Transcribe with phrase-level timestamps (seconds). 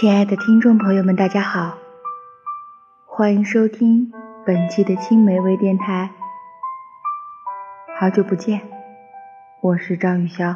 [0.00, 1.76] 亲爱的听众朋友们，大家好，
[3.04, 4.12] 欢迎收听
[4.46, 6.12] 本期的青梅微电台。
[7.98, 8.62] 好久不见，
[9.60, 10.54] 我是张雨潇。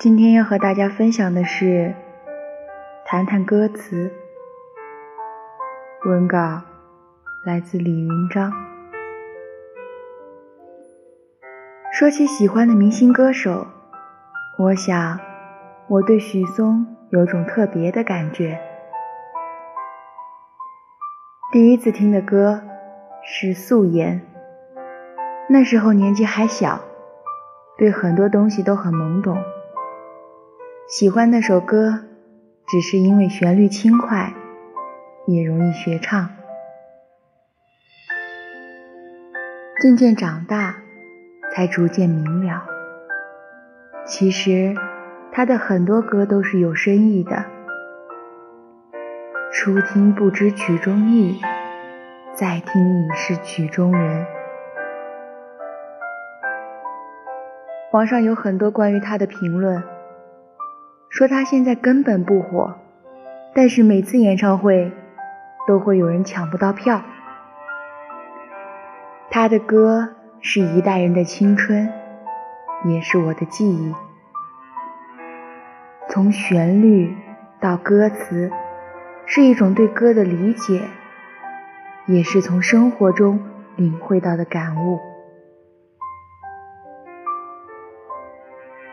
[0.00, 1.94] 今天要和大家分享的是
[3.04, 4.10] 谈谈歌词。
[6.06, 6.62] 文稿
[7.44, 8.50] 来自李云章。
[11.92, 13.66] 说起喜欢的明星歌手，
[14.58, 15.20] 我想
[15.88, 16.94] 我对许嵩。
[17.10, 18.60] 有种特别的感觉。
[21.50, 22.62] 第一次听的歌
[23.24, 24.20] 是《素颜》，
[25.48, 26.82] 那时候年纪还小，
[27.78, 29.38] 对很多东西都很懵懂。
[30.86, 32.04] 喜欢那首歌，
[32.66, 34.34] 只是因为旋律轻快，
[35.26, 36.28] 也容易学唱。
[39.80, 40.76] 渐渐长大，
[41.54, 42.66] 才逐渐明了，
[44.04, 44.74] 其实。
[45.38, 47.44] 他的很多歌都是有深意的。
[49.52, 51.40] 初听不知曲中意，
[52.34, 54.26] 再听已是曲中人。
[57.92, 59.80] 网上有很多关于他的评论，
[61.08, 62.74] 说他现在根本不火，
[63.54, 64.90] 但是每次演唱会
[65.68, 67.00] 都会有人抢不到票。
[69.30, 70.08] 他的歌
[70.40, 71.88] 是一代人的青春，
[72.86, 73.94] 也是我的记忆。
[76.10, 77.14] 从旋律
[77.60, 78.50] 到歌词，
[79.26, 80.80] 是一种对歌的理解，
[82.06, 83.40] 也是从生活中
[83.76, 84.98] 领会到的感悟。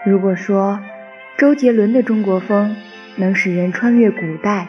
[0.06, 0.82] 如果说
[1.38, 2.76] 周杰伦的中国风
[3.16, 4.68] 能使人穿越古代，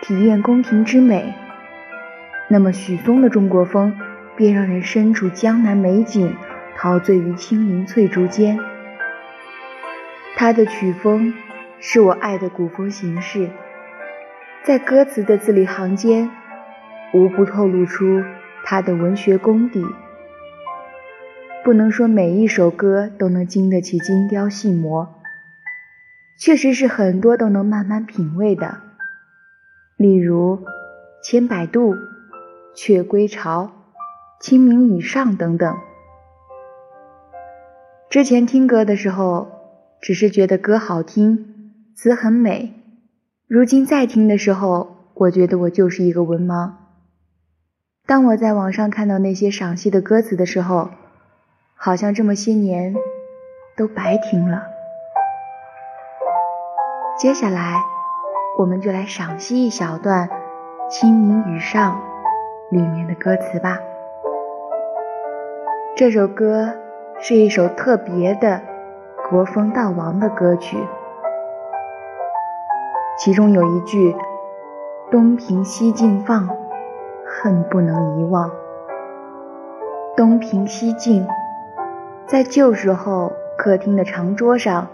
[0.00, 1.34] 体验宫廷之美，
[2.48, 3.98] 那么许嵩的中国风
[4.36, 6.36] 便让人身处江南美景，
[6.76, 8.56] 陶醉于青林翠竹间。
[10.36, 11.34] 他的曲风。
[11.80, 13.50] 是我爱的古风形式，
[14.64, 16.28] 在歌词的字里行间，
[17.14, 18.24] 无不透露出
[18.64, 19.86] 他的文学功底。
[21.62, 25.14] 不能说每一首歌都能经得起精雕细磨，
[26.36, 28.78] 确实是很多都能慢慢品味的。
[29.96, 30.56] 例如
[31.22, 31.94] 《千百度》
[32.74, 33.64] 《雀归巢》
[34.40, 35.76] 《清明雨上》等等。
[38.10, 39.48] 之前听歌的时候，
[40.00, 41.54] 只是觉得歌好听。
[42.00, 42.74] 词很美，
[43.48, 46.74] 如今再听的时候，我觉得我就是一个文盲。
[48.06, 50.90] 当我在网上看到那些赏析的歌词的时候，
[51.74, 52.94] 好像这么些年
[53.76, 54.62] 都白听了。
[57.18, 57.82] 接下来，
[58.60, 60.28] 我们就来赏析一小段
[60.88, 62.00] 《清明雨上》
[62.76, 63.76] 里面的歌词吧。
[65.96, 66.72] 这首歌
[67.18, 68.62] 是一首特别的
[69.28, 70.78] 国风悼亡的歌曲。
[73.28, 74.16] 其中有一句
[75.12, 76.48] “东平西晋放，
[77.26, 78.50] 恨不能遗忘”。
[80.16, 81.26] 东平西晋，
[82.24, 84.88] 在旧时候客厅的长桌上，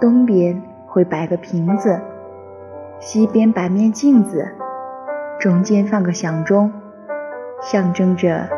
[0.00, 2.00] 东边会摆个瓶子，
[2.98, 4.48] 西边摆面镜子，
[5.38, 6.72] 中间放个响钟，
[7.60, 8.48] 象征着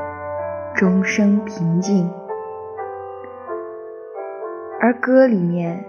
[0.73, 2.09] 终生平静。
[4.81, 5.85] 而歌里面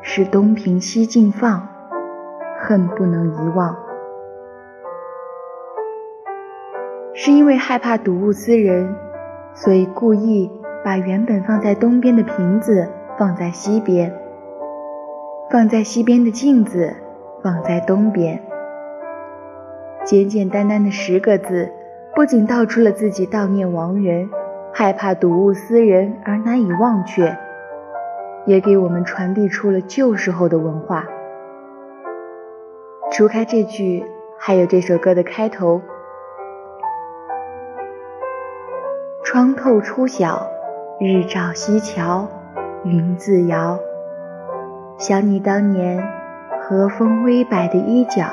[0.00, 1.68] 是“东平西晋放”。
[2.64, 3.76] 恨不能遗忘，
[7.12, 8.94] 是因为害怕睹物思人，
[9.52, 10.48] 所以故意
[10.84, 14.14] 把原本放在东边的瓶子放在西边，
[15.50, 16.94] 放在西边的镜子
[17.42, 18.40] 放在东边。
[20.04, 21.68] 简简单单的十个字，
[22.14, 24.30] 不仅道出了自己悼念亡人、
[24.72, 27.36] 害怕睹物思人而难以忘却，
[28.46, 31.04] 也给我们传递出了旧时候的文化。
[33.14, 35.82] 除开这句，还有这首歌的开头
[39.22, 40.46] ：“窗透初晓，
[40.98, 42.26] 日照西桥，
[42.84, 43.78] 云自摇。
[44.96, 46.02] 想你当年
[46.62, 48.24] 和风微摆的衣角。”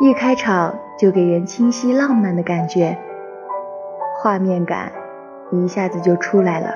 [0.00, 2.96] 一开场就给人清晰浪漫的感觉，
[4.16, 4.90] 画面感
[5.50, 6.68] 一下子就出来了。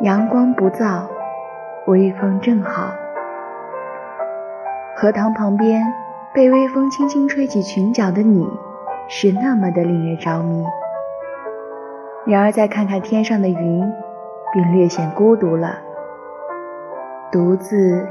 [0.00, 1.02] 阳光不燥，
[1.86, 2.94] 微风正好。
[4.96, 5.82] 荷塘旁边，
[6.32, 8.48] 被微风轻轻吹起裙角的你，
[9.08, 10.64] 是那么的令人着迷。
[12.24, 13.92] 然而再看看天上的云，
[14.52, 15.78] 便略显孤独了，
[17.32, 18.06] 独自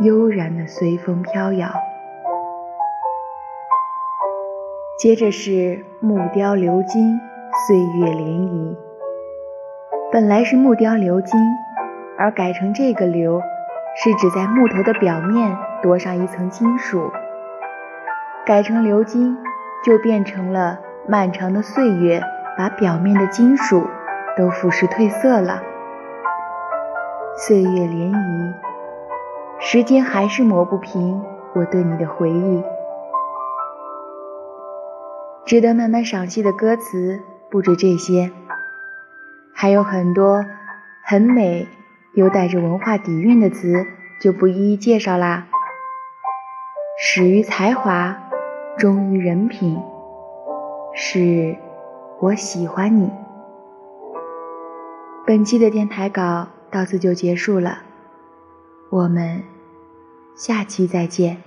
[0.00, 1.68] 悠然的随风飘摇。
[4.98, 7.18] 接着是木雕鎏金，
[7.66, 8.76] 岁月涟漪。
[10.12, 11.40] 本来是木雕鎏金，
[12.16, 13.40] 而改成这个流，
[13.96, 17.10] 是指在木头的表面多上一层金属。
[18.46, 19.36] 改成鎏金，
[19.84, 22.22] 就变成了漫长的岁月
[22.56, 23.86] 把表面的金属
[24.36, 25.62] 都腐蚀褪色了。
[27.36, 28.52] 岁月涟漪，
[29.60, 31.22] 时间还是磨不平
[31.54, 32.62] 我对你的回忆。
[35.46, 38.30] 值得慢慢赏析的歌词不止这些，
[39.54, 40.44] 还有很多
[41.04, 41.66] 很美
[42.14, 43.86] 又带着文化底蕴的词，
[44.22, 45.46] 就不一一介绍啦。
[47.02, 48.14] 始于才华，
[48.76, 49.82] 忠于人品，
[50.92, 51.56] 是
[52.20, 53.10] 我喜欢你。
[55.26, 57.78] 本期的电台稿到此就结束了，
[58.90, 59.42] 我们
[60.34, 61.42] 下期再见。